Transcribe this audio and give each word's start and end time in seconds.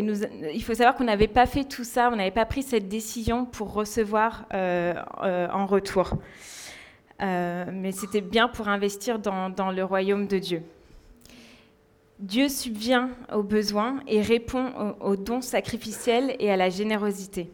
nous, 0.00 0.22
il 0.54 0.62
faut 0.62 0.74
savoir 0.74 0.94
qu'on 0.94 1.04
n'avait 1.04 1.28
pas 1.28 1.46
fait 1.46 1.64
tout 1.64 1.84
ça, 1.84 2.08
on 2.12 2.16
n'avait 2.16 2.30
pas 2.30 2.46
pris 2.46 2.62
cette 2.62 2.88
décision 2.88 3.44
pour 3.44 3.72
recevoir 3.72 4.46
en 4.52 5.66
retour. 5.66 6.14
mais 7.20 7.92
c'était 7.92 8.20
bien 8.20 8.48
pour 8.48 8.68
investir 8.68 9.18
dans, 9.18 9.70
le 9.70 9.84
royaume 9.84 10.26
de 10.26 10.38
Dieu. 10.38 10.62
Dieu 12.22 12.48
subvient 12.48 13.08
aux 13.34 13.42
besoins 13.42 13.98
et 14.06 14.22
répond 14.22 14.94
aux, 15.00 15.16
dons 15.16 15.40
sacrificiels 15.40 16.36
et 16.38 16.52
à 16.52 16.56
la 16.56 16.70
générosité. 16.70 17.50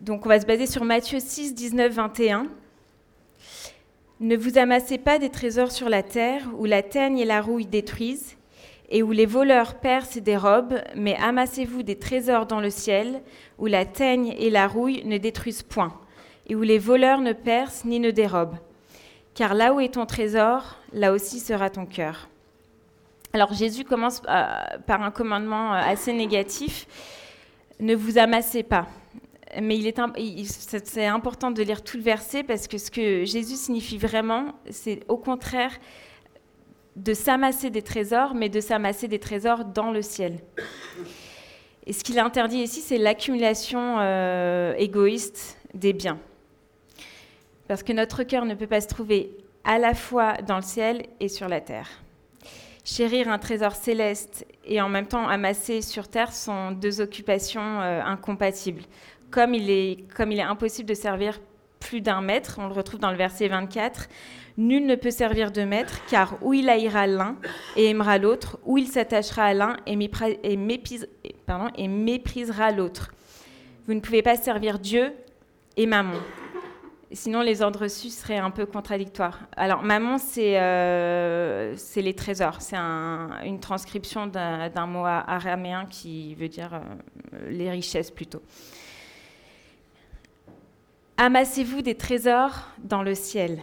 Donc 0.00 0.24
on 0.24 0.28
va 0.30 0.40
se 0.40 0.46
baser 0.46 0.66
sur 0.66 0.86
Matthieu 0.86 1.18
6, 1.20 1.54
19, 1.54 1.92
21. 1.92 2.46
Ne 4.20 4.36
vous 4.36 4.56
amassez 4.56 4.96
pas 4.96 5.18
des 5.18 5.28
trésors 5.28 5.70
sur 5.70 5.90
la 5.90 6.02
terre 6.02 6.48
où 6.56 6.64
la 6.64 6.82
teigne 6.82 7.18
et 7.18 7.26
la 7.26 7.42
rouille 7.42 7.66
détruisent 7.66 8.37
et 8.88 9.02
où 9.02 9.12
les 9.12 9.26
voleurs 9.26 9.74
percent 9.74 10.16
et 10.16 10.20
dérobent, 10.20 10.82
mais 10.94 11.16
amassez-vous 11.16 11.82
des 11.82 11.98
trésors 11.98 12.46
dans 12.46 12.60
le 12.60 12.70
ciel 12.70 13.22
où 13.58 13.66
la 13.66 13.84
teigne 13.84 14.34
et 14.38 14.50
la 14.50 14.66
rouille 14.66 15.02
ne 15.04 15.18
détruisent 15.18 15.62
point 15.62 15.92
et 16.46 16.54
où 16.54 16.62
les 16.62 16.78
voleurs 16.78 17.20
ne 17.20 17.32
percent 17.32 17.84
ni 17.84 18.00
ne 18.00 18.10
dérobent. 18.10 18.58
Car 19.34 19.54
là 19.54 19.72
où 19.72 19.80
est 19.80 19.94
ton 19.94 20.06
trésor, 20.06 20.76
là 20.92 21.12
aussi 21.12 21.38
sera 21.38 21.70
ton 21.70 21.86
cœur. 21.86 22.28
Alors 23.32 23.52
Jésus 23.52 23.84
commence 23.84 24.22
euh, 24.28 24.46
par 24.86 25.02
un 25.02 25.10
commandement 25.10 25.74
euh, 25.74 25.78
assez 25.78 26.12
négatif, 26.12 26.86
ne 27.78 27.94
vous 27.94 28.18
amassez 28.18 28.62
pas. 28.62 28.86
Mais 29.60 29.78
c'est 30.54 31.06
important 31.06 31.50
de 31.50 31.62
lire 31.62 31.82
tout 31.82 31.96
le 31.96 32.02
verset 32.02 32.42
parce 32.42 32.68
que 32.68 32.76
ce 32.76 32.90
que 32.90 33.24
Jésus 33.24 33.56
signifie 33.56 33.96
vraiment, 33.96 34.54
c'est 34.70 35.00
au 35.08 35.16
contraire 35.16 35.72
de 36.98 37.14
s'amasser 37.14 37.70
des 37.70 37.82
trésors, 37.82 38.34
mais 38.34 38.48
de 38.48 38.60
s'amasser 38.60 39.08
des 39.08 39.20
trésors 39.20 39.64
dans 39.64 39.92
le 39.92 40.02
ciel. 40.02 40.38
Et 41.86 41.92
ce 41.92 42.02
qu'il 42.02 42.18
interdit 42.18 42.58
ici, 42.58 42.80
c'est 42.80 42.98
l'accumulation 42.98 43.98
euh, 44.00 44.74
égoïste 44.76 45.58
des 45.74 45.92
biens. 45.92 46.18
Parce 47.68 47.82
que 47.82 47.92
notre 47.92 48.24
cœur 48.24 48.44
ne 48.44 48.54
peut 48.54 48.66
pas 48.66 48.80
se 48.80 48.88
trouver 48.88 49.30
à 49.64 49.78
la 49.78 49.94
fois 49.94 50.34
dans 50.46 50.56
le 50.56 50.62
ciel 50.62 51.06
et 51.20 51.28
sur 51.28 51.48
la 51.48 51.60
terre. 51.60 51.88
Chérir 52.84 53.28
un 53.28 53.38
trésor 53.38 53.74
céleste 53.74 54.46
et 54.64 54.80
en 54.80 54.88
même 54.88 55.06
temps 55.06 55.28
amasser 55.28 55.82
sur 55.82 56.08
terre 56.08 56.32
sont 56.32 56.72
deux 56.72 57.00
occupations 57.00 57.80
euh, 57.80 58.02
incompatibles. 58.02 58.82
Comme 59.30 59.54
il, 59.54 59.70
est, 59.70 60.04
comme 60.14 60.32
il 60.32 60.38
est 60.38 60.42
impossible 60.42 60.88
de 60.88 60.94
servir 60.94 61.38
plus 61.80 62.00
d'un 62.00 62.22
maître, 62.22 62.56
on 62.58 62.66
le 62.66 62.72
retrouve 62.72 62.98
dans 62.98 63.10
le 63.10 63.16
verset 63.16 63.46
24, 63.46 64.08
Nul 64.58 64.86
ne 64.86 64.96
peut 64.96 65.12
servir 65.12 65.52
de 65.52 65.62
maître, 65.62 66.04
car 66.10 66.36
ou 66.42 66.52
il 66.52 66.68
haïra 66.68 67.06
l'un 67.06 67.36
et 67.76 67.90
aimera 67.90 68.18
l'autre, 68.18 68.58
ou 68.66 68.76
il 68.76 68.88
s'attachera 68.88 69.44
à 69.44 69.54
l'un 69.54 69.76
et, 69.86 69.96
méprisera 71.86 72.72
l'autre. 72.72 73.12
Vous 73.86 73.94
ne 73.94 74.00
pouvez 74.00 74.20
pas 74.20 74.34
servir 74.34 74.80
Dieu 74.80 75.12
et 75.76 75.86
Maman. 75.86 76.18
Sinon, 77.12 77.40
les 77.40 77.62
ordres 77.62 77.82
reçus 77.82 78.10
seraient 78.10 78.38
un 78.38 78.50
peu 78.50 78.66
contradictoires. 78.66 79.38
Alors, 79.56 79.84
maman, 79.84 80.18
c'est 80.18 80.60
euh, 80.60 81.76
les 81.94 82.14
trésors. 82.14 82.60
C'est 82.60 82.76
une 82.76 83.60
transcription 83.60 84.26
d'un 84.26 84.86
mot 84.86 85.04
araméen 85.06 85.86
qui 85.86 86.34
veut 86.34 86.48
dire 86.48 86.74
euh, 86.74 87.48
les 87.48 87.70
richesses 87.70 88.10
plutôt. 88.10 88.42
Amassez-vous 91.16 91.80
des 91.80 91.94
trésors 91.94 92.68
dans 92.82 93.02
le 93.04 93.14
ciel. 93.14 93.60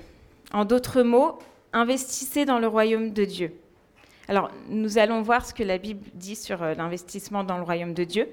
En 0.54 0.66
d'autres 0.66 1.02
mots, 1.02 1.40
investissez 1.74 2.46
dans 2.46 2.60
le 2.60 2.68
royaume 2.68 3.12
de 3.12 3.26
Dieu. 3.26 3.54
Alors, 4.28 4.50
nous 4.70 4.98
allons 4.98 5.22
voir 5.22 5.46
ce 5.46 5.54
que 5.54 5.64
la 5.64 5.78
Bible 5.78 6.06
dit 6.14 6.36
sur 6.36 6.64
euh, 6.64 6.74
l'investissement 6.74 7.44
dans 7.44 7.58
le 7.58 7.64
royaume 7.64 7.94
de 7.94 8.04
Dieu 8.04 8.28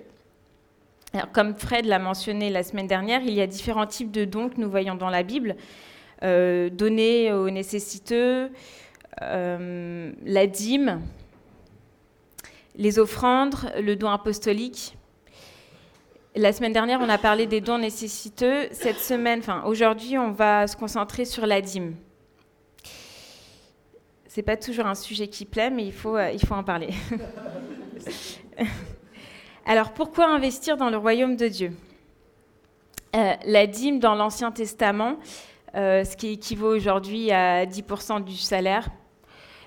comme 1.32 1.54
Fred 1.54 1.86
l'a 1.86 1.98
mentionné 1.98 2.50
la 2.50 2.62
semaine 2.62 2.86
dernière, 2.86 3.22
il 3.22 3.34
y 3.34 3.40
a 3.40 3.46
différents 3.46 3.86
types 3.86 4.10
de 4.10 4.24
dons 4.24 4.48
que 4.48 4.60
nous 4.60 4.70
voyons 4.70 4.94
dans 4.94 5.10
la 5.10 5.22
Bible. 5.22 5.56
Euh, 6.22 6.70
donner 6.70 7.32
aux 7.32 7.50
nécessiteux, 7.50 8.50
euh, 9.20 10.12
la 10.24 10.46
dîme, 10.46 11.00
les 12.76 12.98
offrandes, 12.98 13.56
le 13.78 13.96
don 13.96 14.08
apostolique. 14.08 14.96
La 16.34 16.54
semaine 16.54 16.72
dernière, 16.72 16.98
on 17.02 17.10
a 17.10 17.18
parlé 17.18 17.46
des 17.46 17.60
dons 17.60 17.76
nécessiteux. 17.76 18.68
Cette 18.72 18.96
semaine, 18.96 19.40
enfin 19.40 19.64
aujourd'hui, 19.66 20.16
on 20.16 20.30
va 20.30 20.66
se 20.66 20.74
concentrer 20.74 21.26
sur 21.26 21.46
la 21.46 21.60
dîme. 21.60 21.94
C'est 24.28 24.42
pas 24.42 24.56
toujours 24.56 24.86
un 24.86 24.94
sujet 24.94 25.28
qui 25.28 25.44
plaît, 25.44 25.68
mais 25.68 25.84
il 25.84 25.92
faut, 25.92 26.16
euh, 26.16 26.30
il 26.30 26.40
faut 26.40 26.54
en 26.54 26.64
parler. 26.64 26.88
Alors 29.66 29.92
pourquoi 29.92 30.26
investir 30.30 30.78
dans 30.78 30.88
le 30.88 30.96
royaume 30.96 31.36
de 31.36 31.48
Dieu? 31.48 31.76
Euh, 33.14 33.34
La 33.44 33.66
dîme 33.66 33.98
dans 33.98 34.14
l'Ancien 34.14 34.52
Testament, 34.52 35.18
euh, 35.74 36.02
ce 36.02 36.16
qui 36.16 36.28
équivaut 36.28 36.74
aujourd'hui 36.74 37.30
à 37.30 37.66
10% 37.66 38.24
du 38.24 38.38
salaire, 38.38 38.88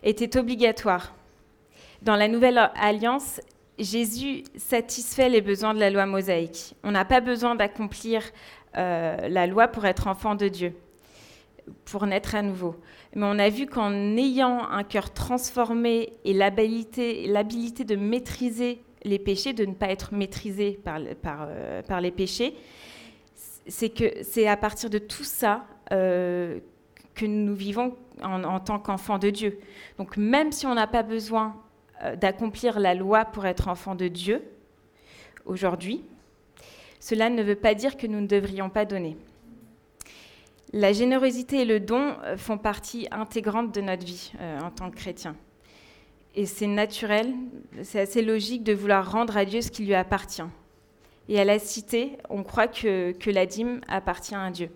était 0.01 0.35
obligatoire. 0.35 1.13
Dans 2.01 2.15
la 2.15 2.27
Nouvelle 2.27 2.71
Alliance, 2.75 3.39
Jésus 3.77 4.43
satisfait 4.55 5.29
les 5.29 5.41
besoins 5.41 5.73
de 5.73 5.79
la 5.79 5.89
loi 5.89 6.05
mosaïque. 6.05 6.75
On 6.83 6.91
n'a 6.91 7.05
pas 7.05 7.21
besoin 7.21 7.55
d'accomplir 7.55 8.23
euh, 8.77 9.27
la 9.27 9.47
loi 9.47 9.67
pour 9.67 9.85
être 9.85 10.07
enfant 10.07 10.35
de 10.35 10.47
Dieu, 10.47 10.75
pour 11.85 12.05
naître 12.05 12.35
à 12.35 12.41
nouveau. 12.41 12.75
Mais 13.15 13.25
on 13.25 13.39
a 13.39 13.49
vu 13.49 13.65
qu'en 13.65 13.91
ayant 14.17 14.67
un 14.69 14.83
cœur 14.83 15.13
transformé 15.13 16.13
et 16.23 16.33
l'habilité 16.33 17.83
de 17.83 17.95
maîtriser 17.95 18.81
les 19.03 19.19
péchés, 19.19 19.53
de 19.53 19.65
ne 19.65 19.73
pas 19.73 19.89
être 19.89 20.13
maîtrisé 20.13 20.79
euh, 20.87 21.81
par 21.83 22.01
les 22.01 22.11
péchés, 22.11 22.55
c'est 23.67 23.89
que 23.89 24.05
c'est 24.23 24.47
à 24.47 24.57
partir 24.57 24.89
de 24.89 24.97
tout 24.97 25.23
ça 25.23 25.65
euh, 25.91 26.59
que 27.13 27.25
nous 27.25 27.55
vivons 27.55 27.95
en, 28.21 28.59
tant 28.59 28.79
qu'enfants 28.79 29.17
de 29.17 29.29
Dieu. 29.29 29.59
Donc 29.97 30.17
même 30.17 30.51
si 30.51 30.65
on 30.65 30.75
n'a 30.75 30.87
pas 30.87 31.03
besoin 31.03 31.55
d'accomplir 32.17 32.79
la 32.79 32.93
loi 32.93 33.25
pour 33.25 33.45
être 33.45 33.67
enfant 33.67 33.95
de 33.95 34.07
Dieu 34.07 34.43
aujourd'hui, 35.45 36.03
cela 36.99 37.29
ne 37.29 37.41
veut 37.41 37.55
pas 37.55 37.73
dire 37.73 37.97
que 37.97 38.07
nous 38.07 38.21
ne 38.21 38.27
devrions 38.27 38.69
pas 38.69 38.85
donner. 38.85 39.17
La 40.73 40.91
générosité 40.91 41.61
et 41.61 41.65
le 41.65 41.79
don 41.79 42.15
font 42.37 42.57
partie 42.57 43.07
intégrante 43.11 43.73
de 43.73 43.81
notre 43.81 44.05
vie 44.05 44.33
en 44.61 44.71
tant 44.71 44.89
que 44.89 44.95
chrétien. 44.95 45.35
Et 46.37 46.45
c'est 46.45 46.67
naturel, 46.67 47.33
c'est 47.83 48.01
assez 48.01 48.21
logique 48.21 48.63
de 48.63 48.73
vouloir 48.73 49.09
rendre 49.09 49.37
à 49.37 49.45
Dieu 49.45 49.61
ce 49.61 49.71
qui 49.71 49.85
lui 49.85 49.95
appartient. 49.95 50.43
Et 51.29 51.39
à 51.39 51.45
la 51.45 51.59
cité, 51.59 52.17
on 52.29 52.43
croit 52.43 52.67
que, 52.67 53.29
la 53.29 53.45
dîme 53.45 53.79
appartient 53.87 54.35
à 54.35 54.51
Dieu. 54.51 54.69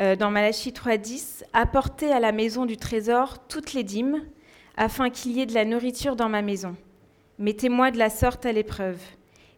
Euh, 0.00 0.14
dans 0.14 0.30
Malachie 0.30 0.70
3.10, 0.70 1.42
apportez 1.52 2.12
à 2.12 2.20
la 2.20 2.30
maison 2.30 2.64
du 2.64 2.76
trésor 2.76 3.46
toutes 3.48 3.74
les 3.74 3.82
dîmes, 3.82 4.24
afin 4.76 5.10
qu'il 5.10 5.32
y 5.32 5.40
ait 5.40 5.46
de 5.46 5.54
la 5.54 5.64
nourriture 5.64 6.16
dans 6.16 6.28
ma 6.28 6.42
maison. 6.42 6.76
Mettez-moi 7.38 7.90
de 7.90 7.98
la 7.98 8.10
sorte 8.10 8.46
à 8.46 8.52
l'épreuve, 8.52 9.00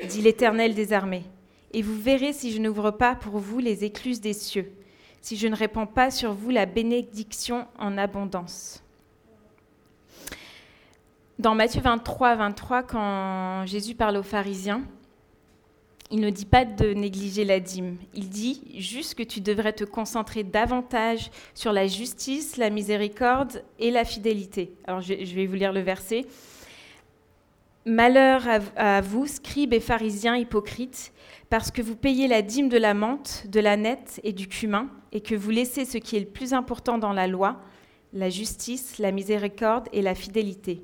dit 0.08 0.22
l'Éternel 0.22 0.74
des 0.74 0.92
armées, 0.92 1.24
et 1.72 1.82
vous 1.82 2.00
verrez 2.00 2.32
si 2.32 2.52
je 2.52 2.60
n'ouvre 2.60 2.90
pas 2.90 3.14
pour 3.14 3.38
vous 3.38 3.58
les 3.58 3.84
écluses 3.84 4.20
des 4.20 4.32
cieux, 4.32 4.72
si 5.20 5.36
je 5.36 5.48
ne 5.48 5.56
répands 5.56 5.86
pas 5.86 6.10
sur 6.10 6.32
vous 6.32 6.50
la 6.50 6.66
bénédiction 6.66 7.66
en 7.78 7.98
abondance. 7.98 8.82
Dans 11.38 11.54
Matthieu 11.54 11.82
23, 11.82 12.36
23, 12.36 12.82
quand 12.82 13.66
Jésus 13.66 13.94
parle 13.94 14.16
aux 14.16 14.22
pharisiens, 14.22 14.82
il 16.10 16.20
ne 16.20 16.30
dit 16.30 16.46
pas 16.46 16.64
de 16.64 16.94
négliger 16.94 17.44
la 17.44 17.60
dîme. 17.60 17.96
Il 18.14 18.28
dit 18.28 18.62
juste 18.76 19.14
que 19.14 19.22
tu 19.22 19.40
devrais 19.40 19.72
te 19.72 19.84
concentrer 19.84 20.44
davantage 20.44 21.30
sur 21.54 21.72
la 21.72 21.86
justice, 21.86 22.56
la 22.56 22.70
miséricorde 22.70 23.64
et 23.78 23.90
la 23.90 24.04
fidélité. 24.04 24.72
Alors 24.86 25.00
je 25.00 25.34
vais 25.34 25.46
vous 25.46 25.54
lire 25.54 25.72
le 25.72 25.80
verset. 25.80 26.24
Malheur 27.84 28.42
à 28.76 29.00
vous, 29.00 29.26
scribes 29.26 29.72
et 29.72 29.80
pharisiens 29.80 30.36
hypocrites, 30.36 31.12
parce 31.50 31.70
que 31.70 31.82
vous 31.82 31.94
payez 31.94 32.26
la 32.26 32.42
dîme 32.42 32.68
de 32.68 32.78
la 32.78 32.94
menthe, 32.94 33.46
de 33.48 33.60
la 33.60 33.76
nette 33.76 34.20
et 34.24 34.32
du 34.32 34.48
cumin, 34.48 34.90
et 35.12 35.20
que 35.20 35.36
vous 35.36 35.50
laissez 35.50 35.84
ce 35.84 35.98
qui 35.98 36.16
est 36.16 36.20
le 36.20 36.26
plus 36.26 36.52
important 36.52 36.98
dans 36.98 37.12
la 37.12 37.28
loi, 37.28 37.60
la 38.12 38.28
justice, 38.28 38.98
la 38.98 39.12
miséricorde 39.12 39.88
et 39.92 40.02
la 40.02 40.16
fidélité. 40.16 40.82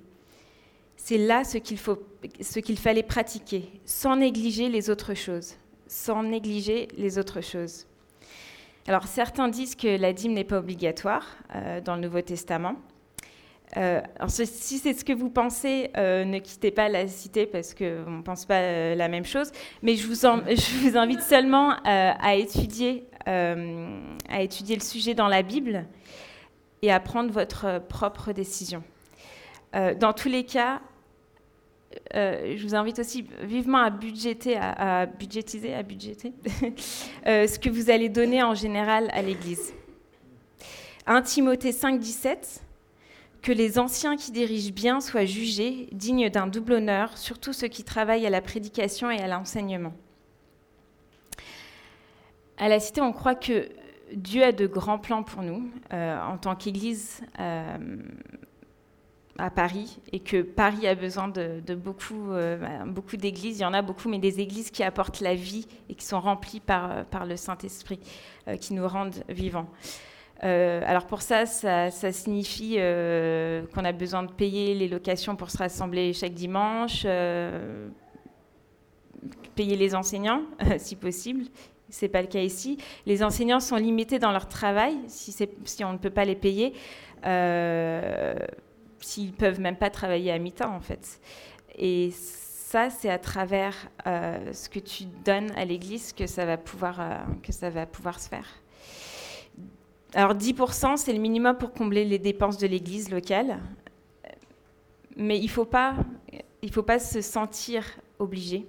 C'est 1.04 1.18
là 1.18 1.42
ce 1.42 1.58
qu'il, 1.58 2.78
fallait 2.78 3.02
pratiquer, 3.02 3.68
sans 3.84 4.14
négliger 4.14 4.68
les 4.68 4.88
autres 4.88 5.14
choses. 5.14 5.56
Sans 5.88 6.22
négliger 6.22 6.86
les 6.96 7.18
autres 7.18 7.40
choses. 7.40 7.88
Alors 8.86 9.08
certains 9.08 9.48
disent 9.48 9.74
que 9.74 9.98
la 10.00 10.12
dîme 10.12 10.32
n'est 10.32 10.44
pas 10.44 10.58
obligatoire 10.58 11.26
euh, 11.56 11.80
dans 11.80 11.96
le 11.96 12.02
Nouveau 12.02 12.20
Testament. 12.20 12.76
Euh, 13.76 14.00
si 14.28 14.78
c'est 14.78 14.94
ce 14.94 15.04
que 15.04 15.12
vous 15.12 15.28
pensez, 15.28 15.90
euh, 15.96 16.24
ne 16.24 16.38
quittez 16.38 16.70
pas 16.70 16.88
la 16.88 17.08
cité 17.08 17.46
parce 17.46 17.74
qu'on 17.74 18.18
ne 18.18 18.22
pense 18.22 18.46
pas 18.46 18.94
la 18.94 19.08
même 19.08 19.24
chose. 19.24 19.50
Mais 19.82 19.96
je 19.96 20.06
vous, 20.06 20.14
je 20.14 20.88
vous 20.88 20.96
invite 20.96 21.22
seulement 21.22 21.74
à, 21.82 22.36
étudier, 22.36 23.08
à 23.26 24.40
étudier 24.40 24.76
le 24.76 24.82
sujet 24.82 25.14
dans 25.14 25.28
la 25.28 25.42
Bible 25.42 25.84
et 26.80 26.92
à 26.92 27.00
prendre 27.00 27.32
votre 27.32 27.82
propre 27.88 28.30
décision. 28.30 28.84
dans 29.72 30.12
tous 30.12 30.28
les 30.28 30.44
cas, 30.44 30.80
euh, 32.14 32.54
je 32.56 32.62
vous 32.62 32.74
invite 32.74 32.98
aussi 32.98 33.26
vivement 33.42 33.78
à 33.78 33.90
budgéter, 33.90 34.56
à, 34.56 35.06
budgétiser, 35.06 35.74
à 35.74 35.82
budgéter 35.82 36.32
euh, 37.26 37.46
ce 37.46 37.58
que 37.58 37.70
vous 37.70 37.90
allez 37.90 38.08
donner 38.08 38.42
en 38.42 38.54
général 38.54 39.08
à 39.12 39.22
l'Église. 39.22 39.72
1 41.06 41.22
Timothée 41.22 41.72
5, 41.72 41.98
17, 41.98 42.62
que 43.42 43.52
les 43.52 43.78
anciens 43.78 44.16
qui 44.16 44.30
dirigent 44.30 44.72
bien 44.72 45.00
soient 45.00 45.24
jugés, 45.24 45.88
dignes 45.92 46.30
d'un 46.30 46.46
double 46.46 46.74
honneur, 46.74 47.16
surtout 47.18 47.52
ceux 47.52 47.68
qui 47.68 47.82
travaillent 47.82 48.26
à 48.26 48.30
la 48.30 48.40
prédication 48.40 49.10
et 49.10 49.18
à 49.18 49.26
l'enseignement. 49.26 49.92
À 52.58 52.68
la 52.68 52.78
Cité, 52.78 53.00
on 53.00 53.12
croit 53.12 53.34
que 53.34 53.68
Dieu 54.14 54.44
a 54.44 54.52
de 54.52 54.66
grands 54.66 54.98
plans 54.98 55.22
pour 55.22 55.42
nous 55.42 55.68
euh, 55.92 56.20
en 56.20 56.36
tant 56.38 56.54
qu'Église 56.54 57.22
à 59.38 59.50
Paris 59.50 59.98
et 60.12 60.20
que 60.20 60.42
Paris 60.42 60.86
a 60.86 60.94
besoin 60.94 61.28
de, 61.28 61.74
beaucoup, 61.74 62.32
euh, 62.32 62.84
beaucoup 62.86 63.16
d'églises. 63.16 63.58
Il 63.58 63.62
y 63.62 63.64
en 63.64 63.72
a 63.72 63.82
beaucoup, 63.82 64.08
mais 64.08 64.18
des 64.18 64.40
églises 64.40 64.70
qui 64.70 64.82
apportent 64.82 65.20
la 65.20 65.34
vie 65.34 65.66
et 65.88 65.94
qui 65.94 66.04
sont 66.04 66.20
remplies 66.20 66.60
par, 66.60 67.04
par 67.06 67.26
le 67.26 67.36
Saint-Esprit, 67.36 68.00
qui 68.60 68.74
nous 68.74 68.86
rendent 68.86 69.22
vivants. 69.28 69.68
alors 70.40 71.06
pour 71.06 71.22
ça, 71.22 71.46
ça, 71.46 71.90
signifie 72.12 72.76
qu'on 73.74 73.84
a 73.84 73.92
besoin 73.92 74.24
de 74.24 74.32
payer 74.32 74.74
les 74.74 74.88
locations 74.88 75.36
pour 75.36 75.50
se 75.50 75.58
rassembler 75.58 76.12
chaque 76.12 76.34
dimanche, 76.34 77.06
payer 79.54 79.76
les 79.76 79.94
enseignants 79.94 80.42
si 80.78 80.96
possible, 80.96 81.44
ce 81.92 82.04
n'est 82.04 82.08
pas 82.08 82.22
le 82.22 82.28
cas 82.28 82.40
ici. 82.40 82.78
Les 83.06 83.22
enseignants 83.22 83.60
sont 83.60 83.76
limités 83.76 84.18
dans 84.18 84.32
leur 84.32 84.48
travail, 84.48 84.96
si, 85.08 85.34
on 85.84 85.92
ne 85.92 85.98
peut 85.98 86.10
pas 86.10 86.24
les 86.24 86.34
payer, 86.34 86.72
euh, 87.26 88.34
s'ils 89.04 89.32
peuvent 89.32 89.60
même 89.60 89.76
pas 89.76 89.90
travailler 89.90 90.30
à 90.32 90.38
mi-temps, 90.38 90.74
en 90.74 90.80
fait. 90.80 91.20
Et 91.76 92.10
ça, 92.10 92.90
c'est 92.90 93.10
à 93.10 93.18
travers 93.18 93.74
euh, 94.06 94.52
ce 94.52 94.68
que 94.68 94.78
tu 94.78 95.04
donnes 95.24 95.50
à 95.56 95.64
l'Église 95.64 96.12
que, 96.12 96.26
ça 96.26 96.46
va 96.46 96.56
pouvoir, 96.56 97.00
euh, 97.00 97.18
que 97.42 97.52
ça 97.52 97.70
va 97.70 97.84
pouvoir 97.84 98.18
se 98.18 98.28
faire. 98.28 98.46
Alors 100.14 100.34
10%, 100.34 100.96
c'est 100.96 101.12
le 101.12 101.18
minimum 101.18 101.56
pour 101.56 101.72
combler 101.72 102.04
les 102.04 102.18
dépenses 102.18 102.58
de 102.58 102.66
l'Église 102.66 103.10
locale. 103.10 103.58
Mais 105.16 105.38
il 105.38 105.48
faut, 105.48 105.64
pas, 105.64 105.96
faut 106.70 106.82
pas 106.82 106.98
se 106.98 107.20
sentir 107.20 107.84
obligé. 108.18 108.66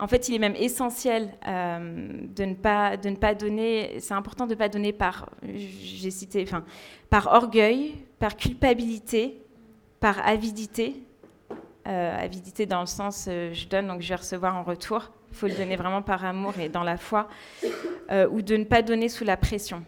En 0.00 0.08
fait, 0.08 0.28
il 0.28 0.34
est 0.34 0.40
même 0.40 0.56
essentiel 0.56 1.32
euh, 1.46 2.08
de, 2.34 2.44
ne 2.44 2.54
pas, 2.54 2.96
de 2.96 3.08
ne 3.08 3.16
pas 3.16 3.34
donner, 3.34 3.96
c'est 4.00 4.14
important 4.14 4.46
de 4.46 4.54
ne 4.54 4.58
pas 4.58 4.68
donner 4.68 4.92
par, 4.92 5.30
j'ai 5.42 6.10
cité, 6.10 6.42
enfin, 6.42 6.64
par 7.10 7.28
orgueil, 7.32 7.94
par 8.18 8.36
culpabilité, 8.36 9.43
par 10.04 10.28
avidité. 10.28 10.96
Euh, 11.86 12.22
avidité 12.22 12.66
dans 12.66 12.80
le 12.80 12.86
sens 12.86 13.24
euh, 13.26 13.54
je 13.54 13.66
donne 13.66 13.86
donc 13.86 14.02
je 14.02 14.08
vais 14.10 14.16
recevoir 14.16 14.54
en 14.54 14.62
retour. 14.62 15.10
Il 15.30 15.34
faut 15.34 15.46
le 15.46 15.54
donner 15.54 15.76
vraiment 15.76 16.02
par 16.02 16.26
amour 16.26 16.58
et 16.58 16.68
dans 16.68 16.82
la 16.82 16.98
foi, 16.98 17.26
ou 18.30 18.42
de 18.42 18.56
ne 18.56 18.64
pas 18.64 18.82
donner 18.82 19.08
sous 19.08 19.24
la 19.24 19.38
pression. 19.38 19.82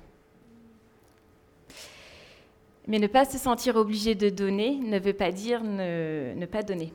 Mais 2.86 2.98
ne 2.98 3.08
pas 3.08 3.26
se 3.26 3.36
sentir 3.36 3.76
obligé 3.76 4.14
de 4.14 4.30
donner 4.30 4.76
ne 4.76 4.98
veut 4.98 5.12
pas 5.12 5.32
dire 5.32 5.62
ne, 5.62 6.46
pas 6.46 6.62
donner. 6.62 6.94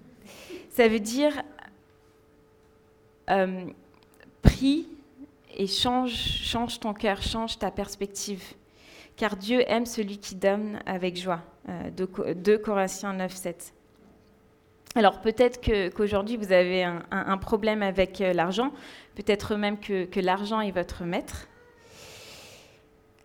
Ça 0.70 0.86
veut 0.86 1.00
dire 1.00 1.42
euh, 3.28 3.64
prie 4.40 4.86
et 5.52 5.66
change, 5.66 6.14
change 6.14 6.78
ton 6.78 6.94
cœur, 6.94 7.20
change 7.22 7.58
ta 7.58 7.72
perspective. 7.72 8.54
Car 9.16 9.36
Dieu 9.36 9.64
aime 9.66 9.86
celui 9.86 10.18
qui 10.18 10.34
donne 10.34 10.78
avec 10.84 11.16
joie. 11.16 11.40
Euh, 11.68 12.34
2, 12.34 12.58
Corinthiens 12.58 13.14
9, 13.14 13.32
7. 13.34 13.74
Alors 14.94 15.20
peut-être 15.20 15.60
qu'aujourd'hui 15.60 16.36
vous 16.36 16.52
avez 16.52 16.84
un, 16.84 17.38
problème 17.38 17.82
avec 17.82 18.20
euh, 18.20 18.32
l'argent, 18.32 18.72
peut-être 19.14 19.56
même 19.56 19.78
que, 19.78 20.20
l'argent 20.20 20.60
est 20.60 20.70
votre 20.70 21.04
maître. 21.04 21.48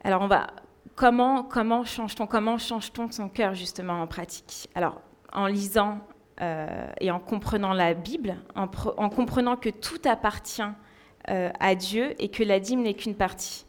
Alors 0.03 0.21
on 0.21 0.27
va 0.27 0.47
comment 0.95 1.43
comment 1.43 1.85
change-t-on 1.85 2.27
comment 2.27 2.57
change-t-on 2.57 3.09
son 3.11 3.29
cœur 3.29 3.53
justement 3.53 4.01
en 4.01 4.07
pratique? 4.07 4.69
Alors 4.75 5.01
en 5.31 5.45
lisant 5.45 5.99
euh, 6.41 6.87
et 6.99 7.09
en 7.09 7.19
comprenant 7.19 7.73
la 7.73 7.93
Bible, 7.93 8.35
en, 8.55 8.67
comprenant 8.67 9.55
que 9.55 9.69
tout 9.69 10.01
appartient 10.05 10.61
à 11.27 11.75
Dieu 11.75 12.15
et 12.21 12.29
que 12.29 12.43
la 12.43 12.59
dîme 12.59 12.81
n'est 12.81 12.95
qu'une 12.95 13.15
partie. 13.15 13.65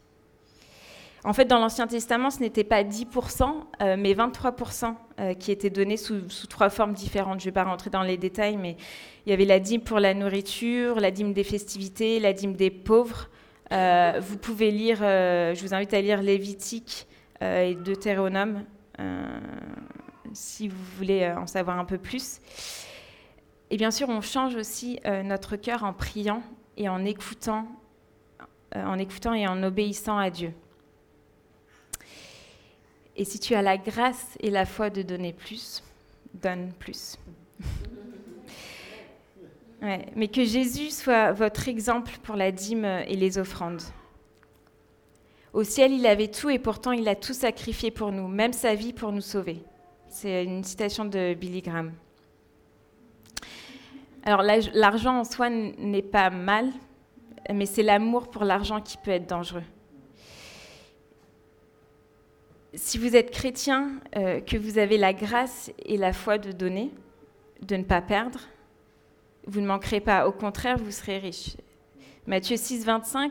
En 1.24 1.32
fait, 1.32 1.44
dans 1.44 1.58
l'Ancien 1.58 1.86
Testament, 1.86 2.30
ce 2.30 2.40
n'était 2.40 2.64
pas 2.64 2.82
10%, 2.82 3.54
euh, 3.80 3.96
mais 3.98 4.12
23% 4.12 4.94
qui 5.38 5.52
étaient 5.52 5.70
donnés 5.70 5.96
sous, 5.96 6.22
trois 6.48 6.68
formes 6.68 6.94
différentes. 6.94 7.38
Je 7.38 7.44
ne 7.46 7.50
vais 7.50 7.54
pas 7.54 7.62
rentrer 7.62 7.90
dans 7.90 8.02
les 8.02 8.16
détails, 8.16 8.56
mais 8.56 8.76
il 9.24 9.30
y 9.30 9.32
avait 9.32 9.44
la 9.44 9.60
dîme 9.60 9.82
pour 9.82 10.00
la 10.00 10.14
nourriture, 10.14 10.98
la 10.98 11.12
dîme 11.12 11.32
des 11.32 11.44
festivités, 11.44 12.18
la 12.18 12.32
dîme 12.32 12.54
des 12.54 12.70
pauvres. 12.72 13.28
vous 13.70 14.36
pouvez 14.38 14.72
lire, 14.72 14.98
je 14.98 15.60
vous 15.62 15.74
invite 15.74 15.94
à 15.94 16.00
lire 16.00 16.22
Lévitique 16.22 17.06
et 17.40 17.76
Deutéronome 17.76 18.64
si 20.34 20.68
vous 20.68 20.84
voulez 20.96 21.22
euh, 21.22 21.38
en 21.38 21.46
savoir 21.46 21.78
un 21.78 21.84
peu 21.84 21.98
plus. 21.98 22.40
Et 23.70 23.76
bien 23.76 23.90
sûr, 23.90 24.08
on 24.08 24.20
change 24.20 24.54
aussi 24.54 25.00
euh, 25.06 25.22
notre 25.22 25.56
cœur 25.56 25.84
en 25.84 25.92
priant 25.92 26.42
et 26.76 26.88
en 26.88 27.04
écoutant, 27.04 27.66
euh, 28.76 28.84
en 28.84 28.98
écoutant 28.98 29.34
et 29.34 29.46
en 29.46 29.62
obéissant 29.62 30.18
à 30.18 30.30
Dieu. 30.30 30.52
Et 33.16 33.24
si 33.24 33.38
tu 33.38 33.54
as 33.54 33.62
la 33.62 33.76
grâce 33.76 34.36
et 34.40 34.50
la 34.50 34.64
foi 34.64 34.90
de 34.90 35.02
donner 35.02 35.32
plus, 35.32 35.82
donne 36.34 36.72
plus. 36.78 37.18
mais 40.16 40.28
que 40.28 40.44
Jésus 40.44 40.90
soit 40.90 41.32
votre 41.32 41.68
exemple 41.68 42.12
pour 42.22 42.36
la 42.36 42.52
dîme 42.52 42.84
et 42.84 43.16
les 43.16 43.38
offrandes. 43.38 43.82
Au 45.52 45.64
ciel, 45.64 45.92
il 45.92 46.06
avait 46.06 46.28
tout 46.28 46.48
et 46.48 46.58
pourtant 46.58 46.92
il 46.92 47.06
a 47.08 47.14
tout 47.14 47.34
sacrifié 47.34 47.90
pour 47.90 48.12
nous, 48.12 48.26
même 48.26 48.52
sa 48.52 48.74
vie 48.74 48.92
pour 48.92 49.12
nous 49.12 49.20
sauver. 49.20 49.62
C'est 50.08 50.44
une 50.44 50.64
citation 50.64 51.04
de 51.04 51.34
Billy 51.34 51.60
Graham. 51.60 51.92
Alors 54.24 54.42
l'argent 54.42 55.18
en 55.18 55.24
soi 55.24 55.50
n'est 55.50 56.02
pas 56.02 56.30
mal, 56.30 56.70
mais 57.52 57.66
c'est 57.66 57.82
l'amour 57.82 58.30
pour 58.30 58.44
l'argent 58.44 58.80
qui 58.80 58.96
peut 58.96 59.10
être 59.10 59.28
dangereux. 59.28 59.64
Si 62.74 62.96
vous 62.96 63.14
êtes 63.16 63.30
chrétien, 63.30 63.90
euh, 64.16 64.40
que 64.40 64.56
vous 64.56 64.78
avez 64.78 64.96
la 64.96 65.12
grâce 65.12 65.70
et 65.84 65.98
la 65.98 66.14
foi 66.14 66.38
de 66.38 66.52
donner, 66.52 66.90
de 67.60 67.76
ne 67.76 67.84
pas 67.84 68.00
perdre, 68.00 68.40
vous 69.46 69.60
ne 69.60 69.66
manquerez 69.66 70.00
pas, 70.00 70.26
au 70.26 70.32
contraire, 70.32 70.78
vous 70.78 70.90
serez 70.90 71.18
riche. 71.18 71.56
Matthieu 72.26 72.56
6, 72.56 72.86
25, 72.86 73.30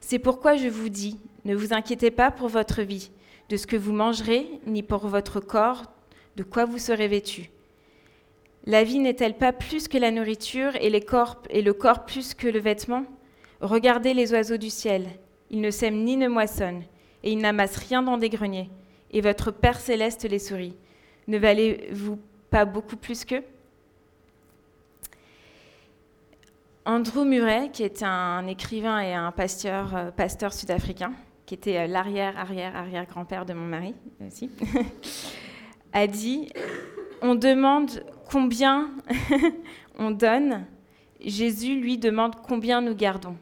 c'est 0.00 0.18
pourquoi 0.18 0.56
je 0.56 0.68
vous 0.68 0.88
dis, 0.88 1.18
ne 1.44 1.54
vous 1.54 1.74
inquiétez 1.74 2.10
pas 2.10 2.30
pour 2.30 2.48
votre 2.48 2.80
vie, 2.80 3.10
de 3.50 3.58
ce 3.58 3.66
que 3.66 3.76
vous 3.76 3.92
mangerez, 3.92 4.48
ni 4.66 4.82
pour 4.82 5.06
votre 5.06 5.40
corps, 5.40 5.82
de 6.36 6.42
quoi 6.42 6.64
vous 6.64 6.78
serez 6.78 7.08
vêtus 7.08 7.50
La 8.64 8.84
vie 8.84 9.00
n'est-elle 9.00 9.36
pas 9.36 9.52
plus 9.52 9.88
que 9.88 9.98
la 9.98 10.10
nourriture 10.10 10.72
et, 10.80 10.98
corps, 11.02 11.42
et 11.50 11.60
le 11.60 11.74
corps 11.74 12.06
plus 12.06 12.32
que 12.32 12.48
le 12.48 12.58
vêtement? 12.58 13.04
Regardez 13.60 14.14
les 14.14 14.32
oiseaux 14.32 14.56
du 14.56 14.70
ciel. 14.70 15.08
Ils 15.50 15.60
ne 15.60 15.70
sèment 15.70 16.04
ni 16.04 16.16
ne 16.16 16.28
moissonnent, 16.28 16.84
et 17.22 17.32
ils 17.32 17.38
n'amassent 17.38 17.76
rien 17.76 18.02
dans 18.02 18.16
des 18.16 18.30
greniers. 18.30 18.70
Et 19.10 19.20
votre 19.20 19.50
Père 19.50 19.80
céleste 19.80 20.28
les 20.28 20.38
sourit. 20.38 20.76
Ne 21.26 21.38
valez-vous 21.38 22.18
pas 22.50 22.64
beaucoup 22.64 22.96
plus 22.96 23.24
qu'eux? 23.24 23.44
Andrew 26.84 27.24
Murray, 27.24 27.70
qui 27.70 27.82
est 27.82 28.02
un 28.02 28.46
écrivain 28.46 29.00
et 29.00 29.12
un 29.12 29.30
pasteur, 29.30 29.94
euh, 29.94 30.10
pasteur 30.10 30.54
sud-africain, 30.54 31.12
qui 31.44 31.52
était 31.52 31.76
euh, 31.76 31.86
l'arrière, 31.86 32.38
arrière, 32.38 32.74
arrière 32.74 33.04
grand-père 33.04 33.44
de 33.44 33.52
mon 33.52 33.66
mari 33.66 33.94
aussi, 34.26 34.50
a 35.92 36.06
dit 36.06 36.48
on 37.20 37.34
demande 37.34 38.02
combien 38.30 38.90
on 39.98 40.10
donne, 40.10 40.64
Jésus 41.20 41.78
lui 41.78 41.98
demande 41.98 42.36
combien 42.36 42.80
nous 42.80 42.94
gardons. 42.94 43.36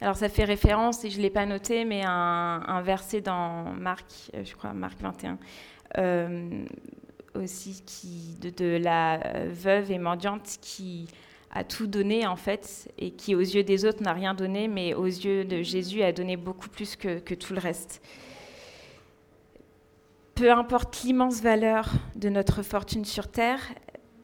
Alors 0.00 0.16
ça 0.16 0.28
fait 0.28 0.44
référence, 0.44 1.04
et 1.04 1.10
je 1.10 1.18
ne 1.18 1.22
l'ai 1.22 1.30
pas 1.30 1.46
noté, 1.46 1.84
mais 1.84 2.02
un, 2.04 2.82
verset 2.82 3.20
dans 3.20 3.64
Marc, 3.72 4.30
euh, 4.34 4.44
je 4.44 4.54
crois 4.54 4.72
Marc 4.72 5.00
21, 5.00 5.38
euh, 5.98 6.64
aussi 7.34 7.82
qui, 7.84 8.36
de, 8.40 8.76
la 8.76 9.46
veuve 9.48 9.90
et 9.90 9.98
mendiante 9.98 10.58
qui 10.60 11.08
a 11.50 11.64
tout 11.64 11.86
donné 11.86 12.26
en 12.26 12.36
fait, 12.36 12.92
et 12.98 13.10
qui 13.10 13.34
aux 13.34 13.40
yeux 13.40 13.64
des 13.64 13.84
autres 13.84 14.02
n'a 14.02 14.12
rien 14.12 14.34
donné, 14.34 14.68
mais 14.68 14.94
aux 14.94 15.06
yeux 15.06 15.44
de 15.44 15.62
Jésus 15.62 16.02
a 16.02 16.12
donné 16.12 16.36
beaucoup 16.36 16.68
plus 16.68 16.94
que, 16.94 17.18
que 17.18 17.34
tout 17.34 17.54
le 17.54 17.60
reste 17.60 18.02
peu 20.38 20.52
importe 20.52 21.02
l'immense 21.02 21.40
valeur 21.40 21.90
de 22.14 22.28
notre 22.28 22.62
fortune 22.62 23.04
sur 23.04 23.26
Terre, 23.26 23.60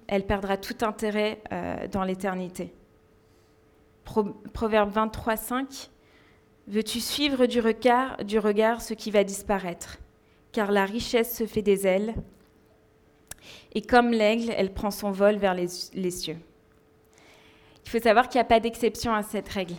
elle 0.07 0.25
perdra 0.25 0.57
tout 0.57 0.77
intérêt 0.83 1.41
euh, 1.51 1.89
dans 1.89 2.05
l'éternité. 2.05 2.73
Proverbe 4.05 4.91
23, 4.91 5.37
5. 5.37 5.91
Veux-tu 6.67 7.01
suivre 7.01 7.47
du 7.47 7.61
regard, 7.61 8.25
du 8.25 8.39
regard 8.39 8.81
ce 8.81 8.95
qui 8.95 9.11
va 9.11 9.25
disparaître? 9.25 9.99
Car 10.53 10.73
la 10.73 10.85
richesse 10.85 11.37
se 11.37 11.47
fait 11.47 11.63
des 11.63 11.87
ailes 11.87 12.15
Et 13.75 13.83
comme 13.83 14.11
l'aigle, 14.11 14.53
elle 14.57 14.73
prend 14.73 14.91
son 14.91 15.11
vol 15.11 15.37
vers 15.37 15.55
les, 15.55 15.69
cieux. 16.11 16.39
Il 17.85 17.91
faut 17.91 17.99
savoir 17.99 18.29
qu'il 18.29 18.39
n'y 18.39 18.43
a 18.43 18.49
pas 18.49 18.61
d'exception 18.61 19.13
à 19.13 19.23
cette 19.23 19.49
règle. 19.49 19.75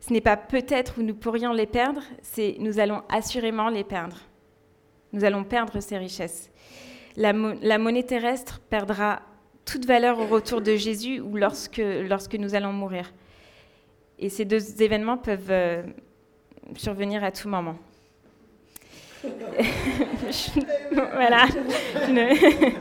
Ce 0.00 0.12
n'est 0.12 0.20
pas 0.20 0.36
peut-être 0.36 0.98
où 0.98 1.02
nous 1.02 1.14
pourrions 1.14 1.52
les 1.52 1.66
perdre, 1.66 2.02
c'est 2.20 2.56
nous 2.58 2.78
allons 2.78 3.02
assurément 3.08 3.70
les 3.70 3.84
perdre. 3.84 4.18
Nous 5.12 5.24
allons 5.24 5.44
perdre 5.44 5.80
ces 5.80 5.96
richesses. 5.96 6.50
La, 7.16 7.32
monnaie 7.32 8.02
terrestre 8.02 8.60
perdra 8.68 9.22
toute 9.64 9.86
valeur 9.86 10.18
au 10.18 10.26
retour 10.26 10.60
de 10.60 10.76
Jésus 10.76 11.20
ou 11.20 11.36
lorsque, 11.36 11.82
lorsque 12.08 12.34
nous 12.34 12.54
allons 12.54 12.72
mourir. 12.72 13.12
Et 14.18 14.28
ces 14.28 14.44
deux 14.44 14.82
événements 14.82 15.18
peuvent 15.18 15.50
euh, 15.50 15.82
survenir 16.76 17.24
à 17.24 17.32
tout 17.32 17.48
moment. 17.48 17.76
voilà. 20.92 21.46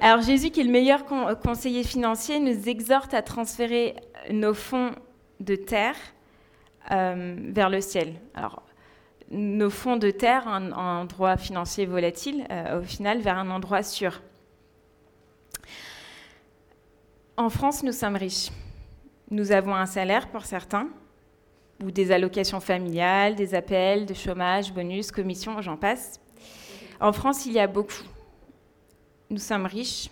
Alors 0.00 0.22
Jésus, 0.22 0.50
qui 0.50 0.60
est 0.60 0.64
le 0.64 0.70
meilleur 0.70 1.04
conseiller 1.04 1.84
financier, 1.84 2.40
nous 2.40 2.68
exhorte 2.68 3.12
à 3.12 3.20
transférer 3.20 3.96
nos 4.30 4.54
fonds 4.54 4.92
de 5.40 5.56
terre 5.56 5.96
euh, 6.90 7.36
vers 7.38 7.68
le 7.68 7.80
ciel. 7.80 8.14
Alors, 8.34 8.62
nos 9.30 9.70
fonds 9.70 9.96
de 9.96 10.10
terre, 10.10 10.48
un, 10.48 10.72
endroit 10.72 11.36
financier 11.36 11.84
volatile, 11.86 12.46
euh, 12.50 12.80
au 12.80 12.82
final, 12.82 13.20
vers 13.20 13.38
un 13.38 13.50
endroit 13.50 13.82
sûr. 13.82 14.22
En 17.40 17.48
France, 17.48 17.82
nous 17.82 17.92
sommes 17.92 18.16
riches. 18.16 18.50
Nous 19.30 19.50
avons 19.50 19.74
un 19.74 19.86
salaire 19.86 20.28
pour 20.28 20.44
certains, 20.44 20.90
ou 21.82 21.90
des 21.90 22.12
allocations 22.12 22.60
familiales, 22.60 23.34
des 23.34 23.54
APL, 23.54 24.04
de 24.04 24.12
chômage, 24.12 24.74
bonus, 24.74 25.10
commissions, 25.10 25.62
j'en 25.62 25.78
passe. 25.78 26.20
En 27.00 27.14
France, 27.14 27.46
il 27.46 27.52
y 27.52 27.58
a 27.58 27.66
beaucoup. 27.66 28.04
Nous 29.30 29.38
sommes 29.38 29.64
riches. 29.64 30.10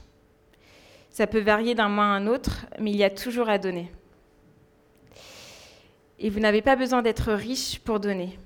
Ça 1.11 1.27
peut 1.27 1.41
varier 1.41 1.75
d'un 1.75 1.91
mois 1.91 2.05
à 2.05 2.17
un 2.17 2.27
autre, 2.27 2.65
mais 2.81 2.93
il 2.93 2.97
y 2.97 3.05
a 3.05 3.11
toujours 3.11 3.51
à 3.51 3.59
donner. 3.59 3.93
Et 6.19 6.31
vous 6.31 6.41
n'avez 6.41 6.63
pas 6.63 6.77
besoin 6.77 7.03
d'être 7.03 7.35
riche 7.35 7.79
pour 7.81 8.01
donner. 8.01 8.39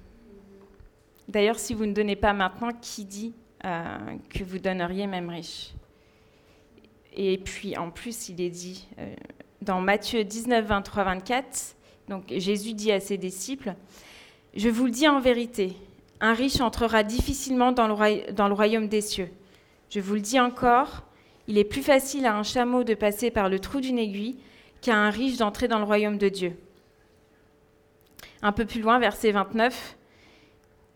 D'ailleurs, 1.28 1.60
si 1.60 1.72
vous 1.72 1.86
ne 1.86 1.92
donnez 1.92 2.16
pas 2.16 2.32
maintenant, 2.32 2.72
qui 2.80 3.04
dit 3.04 3.32
euh, 3.64 3.96
que 4.28 4.42
vous 4.42 4.58
donneriez 4.58 5.06
même 5.06 5.30
riche? 5.30 5.72
Et 7.14 7.38
puis, 7.38 7.76
en 7.76 7.90
plus, 7.90 8.28
il 8.28 8.40
est 8.40 8.50
dit 8.50 8.86
euh, 8.98 9.14
dans 9.60 9.80
Matthieu 9.80 10.24
19, 10.24 10.64
23, 10.64 11.04
24, 11.04 11.76
donc 12.08 12.24
Jésus 12.28 12.74
dit 12.74 12.92
à 12.92 13.00
ses 13.00 13.18
disciples, 13.18 13.74
Je 14.54 14.68
vous 14.68 14.86
le 14.86 14.90
dis 14.90 15.08
en 15.08 15.20
vérité, 15.20 15.76
un 16.20 16.34
riche 16.34 16.60
entrera 16.60 17.02
difficilement 17.02 17.72
dans 17.72 17.88
le, 17.88 18.32
dans 18.32 18.48
le 18.48 18.54
royaume 18.54 18.88
des 18.88 19.00
cieux. 19.00 19.30
Je 19.90 20.00
vous 20.00 20.14
le 20.14 20.20
dis 20.20 20.40
encore, 20.40 21.02
il 21.48 21.58
est 21.58 21.64
plus 21.64 21.82
facile 21.82 22.26
à 22.26 22.36
un 22.36 22.42
chameau 22.42 22.84
de 22.84 22.94
passer 22.94 23.30
par 23.30 23.48
le 23.48 23.58
trou 23.58 23.80
d'une 23.80 23.98
aiguille 23.98 24.36
qu'à 24.80 24.96
un 24.96 25.10
riche 25.10 25.36
d'entrer 25.36 25.68
dans 25.68 25.78
le 25.78 25.84
royaume 25.84 26.18
de 26.18 26.28
Dieu. 26.28 26.56
Un 28.40 28.52
peu 28.52 28.64
plus 28.64 28.80
loin, 28.80 28.98
verset 28.98 29.32
29, 29.32 29.96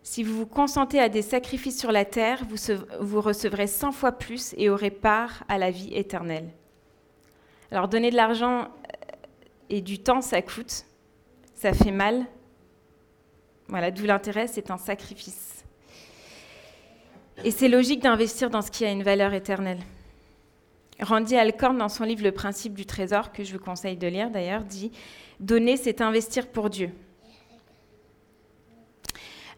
Si 0.09 0.23
vous 0.23 0.37
vous 0.37 0.47
consentez 0.47 1.01
à 1.01 1.09
des 1.09 1.21
sacrifices 1.21 1.81
sur 1.81 1.91
la 1.91 2.05
terre, 2.05 2.47
vous, 3.01 3.21
recevrez 3.21 3.67
cent 3.67 3.91
fois 3.91 4.13
plus 4.13 4.55
et 4.57 4.71
aurez 4.71 4.93
part 4.93 5.43
à 5.49 5.59
la 5.59 5.73
vie 5.73 5.93
éternelle. 5.93 6.49
Alors 7.73 7.89
donner 7.89 8.13
de 8.13 8.17
l'argent 8.17 8.69
et 9.69 9.81
du 9.81 9.99
temps, 9.99 10.21
ça 10.21 10.41
coûte 10.43 10.85
ça 11.57 11.73
fait 11.73 11.91
mal. 11.91 12.25
Voilà, 13.67 13.91
d'où 13.91 14.05
l'intérêt, 14.05 14.47
c'est 14.47 14.71
un 14.71 14.79
sacrifice. 14.79 15.65
Et 17.43 17.51
c'est 17.51 17.69
logique 17.69 18.01
d'investir 18.01 18.49
dans 18.49 18.63
ce 18.63 18.71
qui 18.71 18.85
a 18.85 18.93
une 18.93 19.03
valeur 19.03 19.35
éternelle. 19.35 19.81
Randy 21.01 21.37
Alcorn, 21.37 21.77
dans 21.77 21.89
son 21.89 22.05
livre 22.05 22.23
Le 22.23 22.31
principe 22.31 22.75
du 22.75 22.87
trésor, 22.87 23.33
que 23.33 23.43
je 23.43 23.53
vous 23.53 23.59
conseille 23.59 23.97
de 23.97 24.07
lire 24.07 24.31
d'ailleurs, 24.31 24.63
dit 24.63 24.93
Donner, 25.41 25.77
c'est 25.77 26.01
investir 26.01 26.47
pour 26.47 26.71
Dieu. 26.71 26.93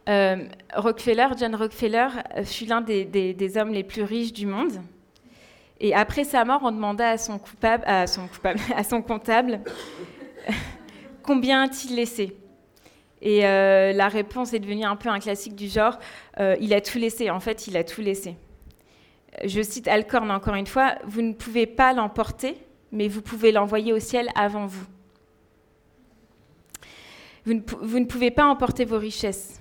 Euh, 0.09 0.47
Rockefeller, 0.75 1.27
John 1.38 1.55
Rockefeller, 1.55 2.09
fut 2.45 2.65
l'un 2.65 2.81
des, 2.81 3.53
hommes 3.57 3.73
les 3.73 3.85
plus 3.85 4.03
riches 4.03 4.33
du 4.33 4.47
monde. 4.47 4.81
Et 5.81 5.95
après 5.95 6.25
sa 6.25 6.45
mort, 6.45 6.61
on 6.65 6.73
demanda 6.73 7.11
à 7.11 7.19
son, 7.19 7.38
comptable 9.07 9.61
combien 11.23 11.62
a-t-il 11.62 11.95
laissé 11.95 12.37
Et 13.21 13.47
euh, 13.47 13.93
la 13.93 14.09
réponse 14.09 14.55
est 14.55 14.59
devenue 14.59 14.85
un 14.85 14.97
peu 14.97 15.09
un 15.09 15.21
classique 15.21 15.55
du 15.55 15.69
genre 15.69 15.99
euh, 16.41 16.57
il 16.61 16.73
a 16.75 16.81
tout 16.81 16.99
laissé. 16.99 17.31
En 17.31 17.41
fait, 17.41 17.67
il 17.69 17.77
a 17.77 17.85
tout 17.85 18.00
laissé. 18.00 18.37
Je 19.45 19.62
cite 19.62 19.87
Alcorn 19.87 20.31
encore 20.31 20.55
une 20.55 20.67
fois 20.67 20.95
vous 21.05 21.23
ne 21.23 21.33
pouvez 21.33 21.67
pas 21.67 21.93
l'emporter, 21.93 22.57
mais 22.91 23.07
vous 23.07 23.23
pouvez 23.23 23.53
l'envoyer 23.53 23.93
au 23.93 24.00
ciel 24.00 24.29
avant 24.35 24.67
vous. 24.67 24.87
Vous 27.45 27.55
ne, 27.99 28.05
pouvez 28.05 28.31
pas 28.31 28.45
emporter 28.45 28.85
vos 28.85 28.99
richesses. 28.99 29.58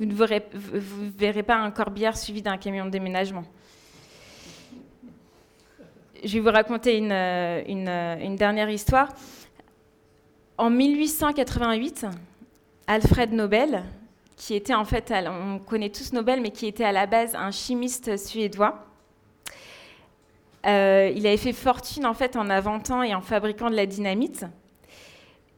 Vous 0.00 0.06
ne 0.06 0.14
verrez, 0.14 1.42
pas 1.42 1.56
un 1.56 1.70
corbillard 1.70 2.16
suivi 2.16 2.40
d'un 2.40 2.56
camion 2.56 2.86
de 2.86 2.90
déménagement. 2.90 3.44
Je 6.24 6.32
vais 6.32 6.40
vous 6.40 6.50
raconter 6.50 6.96
une, 6.96 7.12
euh, 7.12 8.16
une 8.18 8.36
dernière 8.36 8.70
histoire. 8.70 9.10
En 10.56 10.70
1888, 10.70 12.06
Alfred 12.86 13.30
Nobel, 13.34 13.84
qui 14.38 14.54
était 14.54 14.72
en 14.72 14.86
fait, 14.86 15.12
on 15.26 15.58
connaît 15.58 15.90
tous 15.90 16.14
Nobel, 16.14 16.40
mais 16.40 16.50
qui 16.50 16.66
était 16.66 16.84
à 16.84 16.92
la 16.92 17.04
base 17.04 17.34
un 17.34 17.50
chimiste 17.50 18.16
suédois, 18.16 18.86
euh, 20.66 21.12
il 21.14 21.26
avait 21.26 21.36
fait 21.36 21.52
fortune 21.52 22.06
en 22.06 22.14
fait 22.14 22.36
en 22.36 22.48
inventant 22.48 23.02
et 23.02 23.14
en 23.14 23.20
fabriquant 23.20 23.68
de 23.68 23.76
la 23.76 23.84
dynamite. 23.84 24.46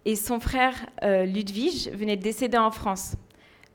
Et 0.05 0.17
son 0.17 0.41
frère 0.41 0.75
euh, 1.05 1.27
Ludwig 1.27 1.93
venait 1.95 2.17
de 2.17 2.23
décéder 2.23 2.59
en 2.59 2.73
France. 2.73 3.15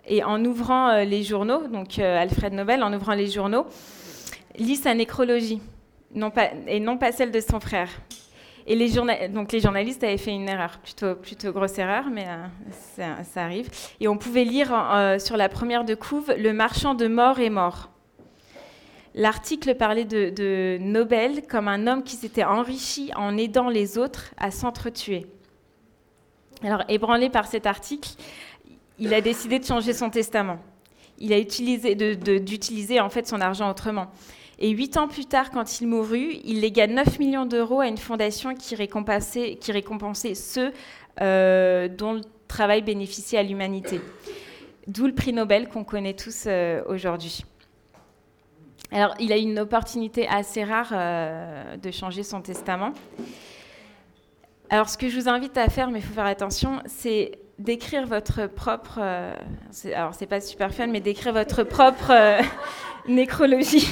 Et 0.07 0.23
en 0.23 0.43
ouvrant 0.45 0.89
euh, 0.89 1.03
les 1.03 1.23
journaux, 1.23 1.67
donc 1.67 1.99
Alfred 1.99 2.53
Nobel, 2.53 2.81
en 2.81 2.93
ouvrant 2.93 3.13
les 3.13 3.27
journaux, 3.27 3.65
lit 4.57 4.77
sa 4.77 4.93
nécrologie, 4.93 5.61
et 6.67 6.79
non 6.79 6.97
pas 6.97 7.11
celle 7.11 7.31
de 7.31 7.39
son 7.39 7.59
frère. 7.59 7.89
Et 8.69 8.75
les, 8.75 8.89
donc 9.29 9.53
les 9.53 9.61
journalistes 9.61 10.03
avaient 10.03 10.17
fait 10.17 10.33
une 10.33 10.49
erreur, 10.49 10.79
plutôt, 10.79 11.53
grosse 11.53 11.77
erreur, 11.77 12.09
mais 12.11 12.25
euh, 12.27 13.23
ça, 13.23 13.41
arrive. 13.41 13.69
Et 14.01 14.09
on 14.09 14.17
pouvait 14.17 14.43
lire 14.43 14.73
euh, 14.73 15.19
sur 15.19 15.37
la 15.37 15.47
première 15.47 15.85
de 15.85 15.95
couve 15.95 16.33
Le 16.37 16.51
marchand 16.51 16.93
de 16.93 17.07
mort 17.07 17.39
est 17.39 17.49
mort. 17.49 17.89
L'article 19.15 19.75
parlait 19.75 20.03
de, 20.03 20.29
de, 20.29 20.77
Nobel 20.81 21.47
comme 21.47 21.69
un 21.69 21.87
homme 21.87 22.03
qui 22.03 22.17
s'était 22.17 22.43
enrichi 22.43 23.09
en 23.15 23.37
aidant 23.37 23.69
les 23.69 23.97
autres 23.97 24.33
à 24.37 24.51
s'entretuer. 24.51 25.27
Alors, 26.61 26.83
ébranlé 26.89 27.29
par 27.29 27.47
cet 27.47 27.65
article, 27.65 28.09
il 28.99 29.13
a 29.13 29.21
décidé 29.21 29.59
de 29.59 29.65
changer 29.65 29.93
son 29.93 30.09
testament. 30.09 30.59
Il 31.19 31.33
a 31.33 31.39
utilisé 31.39 31.95
d'utiliser 31.95 32.99
en 32.99 33.09
fait 33.09 33.27
son 33.27 33.41
argent 33.41 33.69
autrement. 33.69 34.07
Et 34.59 34.69
huit 34.69 34.97
ans 34.97 35.07
plus 35.07 35.25
tard, 35.25 35.51
quand 35.51 35.81
il 35.81 35.87
mourut, 35.87 36.37
il 36.43 36.61
légua 36.61 36.87
9 36.87 37.19
millions 37.19 37.45
d'euros 37.45 37.79
à 37.79 37.87
une 37.87 37.97
fondation 37.97 38.55
qui 38.55 38.75
récompensait, 38.75 40.33
ceux 40.33 40.73
euh, 41.21 41.87
dont 41.87 42.13
le 42.13 42.21
travail 42.47 42.81
bénéficiait 42.81 43.37
à 43.37 43.43
l'humanité. 43.43 44.01
D'où 44.87 45.05
le 45.05 45.13
prix 45.13 45.33
Nobel 45.33 45.67
qu'on 45.67 45.83
connaît 45.83 46.13
tous 46.13 46.45
euh, 46.47 46.81
aujourd'hui. 46.87 47.43
Alors, 48.91 49.13
il 49.19 49.31
a 49.33 49.37
eu 49.37 49.41
une 49.41 49.59
opportunité 49.59 50.27
assez 50.27 50.63
rare 50.63 50.89
euh, 50.91 51.77
de 51.77 51.91
changer 51.91 52.23
son 52.23 52.41
testament. 52.41 52.93
Alors, 54.69 54.89
ce 54.89 54.97
que 54.97 55.09
je 55.09 55.19
vous 55.19 55.29
invite 55.29 55.57
à 55.57 55.69
faire, 55.69 55.91
mais 55.91 55.99
il 55.99 56.05
faut 56.05 56.13
faire 56.13 56.25
attention, 56.25 56.81
c'est 56.85 57.37
d'écrire 57.59 58.05
votre 58.05 58.47
propre. 58.47 58.99
alors, 58.99 60.13
c'est 60.13 60.27
pas 60.27 60.41
super 60.41 60.73
fun, 60.73 60.87
mais 60.87 61.01
d'écrire 61.01 61.33
votre 61.33 61.63
propre 61.63 62.13
nécrologie 63.07 63.87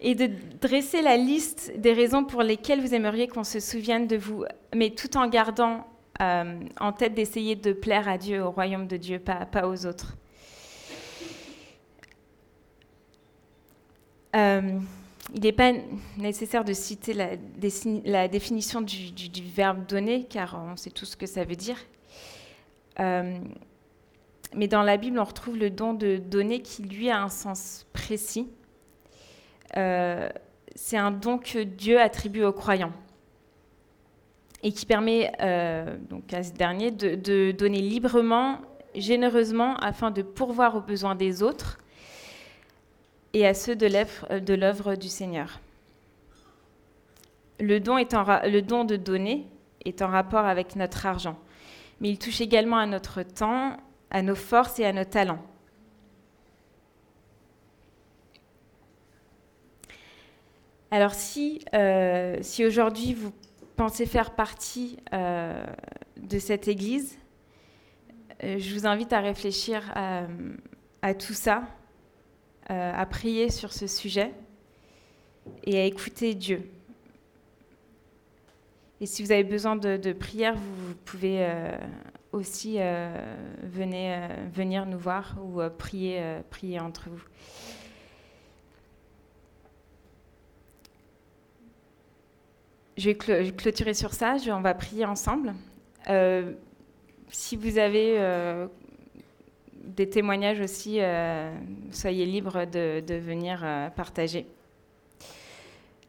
et 0.00 0.14
de 0.14 0.28
dresser 0.60 1.00
la 1.00 1.16
liste 1.16 1.72
des 1.76 1.94
raisons 1.94 2.24
pour 2.24 2.42
lesquelles 2.42 2.80
vous 2.80 2.94
aimeriez 2.94 3.26
qu'on 3.26 3.42
se 3.42 3.58
souvienne 3.58 4.06
de 4.06 4.16
vous, 4.16 4.44
mais 4.74 4.90
tout 4.90 5.16
en 5.16 5.26
gardant 5.28 5.86
euh, 6.20 6.60
en 6.78 6.92
tête 6.92 7.14
d'essayer 7.14 7.56
de 7.56 7.72
plaire 7.72 8.08
à 8.08 8.18
Dieu, 8.18 8.42
au 8.42 8.50
royaume 8.50 8.86
de 8.86 8.96
Dieu, 8.96 9.18
pas, 9.18 9.46
pas 9.46 9.66
aux 9.66 9.86
autres. 9.86 10.14
Euh, 14.36 14.78
il 15.34 15.40
n'est 15.40 15.52
pas 15.52 15.72
nécessaire 16.18 16.64
de 16.64 16.72
citer 16.72 17.14
la, 17.14 17.30
la 18.04 18.28
définition 18.28 18.80
du, 18.80 19.10
du, 19.10 19.42
verbe 19.42 19.86
donner, 19.86 20.24
car 20.24 20.60
on 20.70 20.76
sait 20.76 20.90
tout 20.90 21.06
ce 21.06 21.16
que 21.16 21.26
ça 21.26 21.44
veut 21.44 21.56
dire. 21.56 21.78
Euh, 23.00 23.38
mais 24.54 24.68
dans 24.68 24.82
la 24.82 24.96
Bible, 24.96 25.18
on 25.18 25.24
retrouve 25.24 25.56
le 25.56 25.70
don 25.70 25.94
de 25.94 26.16
donner 26.16 26.62
qui, 26.62 26.82
lui, 26.82 27.10
a 27.10 27.20
un 27.20 27.28
sens 27.28 27.86
précis. 27.92 28.48
Euh, 29.76 30.28
c'est 30.74 30.96
un 30.96 31.10
don 31.10 31.38
que 31.38 31.58
Dieu 31.58 32.00
attribue 32.00 32.44
aux 32.44 32.52
croyants 32.52 32.92
et 34.62 34.72
qui 34.72 34.86
permet 34.86 35.30
euh, 35.40 35.96
donc 36.08 36.32
à 36.32 36.42
ce 36.42 36.52
dernier 36.52 36.90
de, 36.90 37.52
donner 37.52 37.80
librement, 37.80 38.58
généreusement, 38.94 39.76
afin 39.76 40.10
de 40.10 40.22
pourvoir 40.22 40.74
aux 40.74 40.80
besoins 40.80 41.14
des 41.14 41.42
autres, 41.42 41.78
et 43.34 43.46
à 43.46 43.52
ceux 43.52 43.76
de 43.76 44.54
l'œuvre 44.54 44.94
du 44.94 45.08
Seigneur. 45.08 45.60
Le 47.60 47.78
don, 47.78 47.96
le 47.96 48.60
don 48.60 48.84
de 48.84 48.96
donner 48.96 49.46
est 49.84 50.00
en 50.00 50.08
rapport 50.08 50.46
avec 50.46 50.76
notre 50.76 51.04
argent, 51.04 51.36
mais 52.04 52.10
il 52.10 52.18
touche 52.18 52.42
également 52.42 52.76
à 52.76 52.84
notre 52.84 53.22
temps, 53.22 53.78
à 54.10 54.20
nos 54.20 54.34
forces 54.34 54.78
et 54.78 54.84
à 54.84 54.92
nos 54.92 55.04
talents. 55.04 55.42
Alors 60.90 61.14
si, 61.14 61.64
euh, 61.72 62.36
si 62.42 62.62
aujourd'hui 62.62 63.14
vous 63.14 63.32
pensez 63.76 64.04
faire 64.04 64.34
partie 64.34 64.98
euh, 65.14 65.64
de 66.18 66.38
cette 66.38 66.68
Église, 66.68 67.16
euh, 68.42 68.58
je 68.58 68.74
vous 68.74 68.86
invite 68.86 69.14
à 69.14 69.20
réfléchir 69.20 69.90
à, 69.96 71.14
tout 71.14 71.32
ça, 71.32 71.62
à 72.68 73.06
prier 73.06 73.48
sur 73.48 73.72
ce 73.72 73.86
sujet 73.86 74.34
et 75.62 75.78
à 75.78 75.84
écouter 75.86 76.34
Dieu. 76.34 76.70
Et 79.04 79.06
si 79.06 79.22
vous 79.22 79.32
avez 79.32 79.44
besoin 79.44 79.76
de, 79.76 80.14
prière, 80.14 80.54
vous, 80.54 80.94
pouvez 81.04 81.46
aussi 82.32 82.78
venir 83.62 84.86
nous 84.86 84.96
voir 84.96 85.36
ou 85.44 85.60
prier, 85.76 86.80
entre 86.80 87.10
vous. 87.10 87.22
je 92.96 93.10
vais 93.10 93.52
clôturer 93.52 93.92
sur 93.92 94.14
ça, 94.14 94.36
on 94.48 94.62
va 94.62 94.72
prier 94.72 95.04
ensemble. 95.04 95.52
Euh, 96.08 96.54
si 97.28 97.56
vous 97.56 97.76
avez 97.76 98.18
euh, 98.18 98.68
des 99.74 100.08
témoignages 100.08 100.60
aussi, 100.60 100.96
euh, 101.02 101.54
soyez 101.90 102.24
libres 102.24 102.64
de, 102.64 103.14
venir 103.18 103.66
partager. 103.94 104.46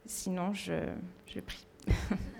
Sinon, 0.06 0.54
je 0.54 1.40
prie. 1.40 1.66